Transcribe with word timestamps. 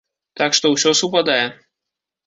Так 0.41 0.57
што 0.59 0.65
ўсё 0.73 0.95
супадае. 1.03 1.39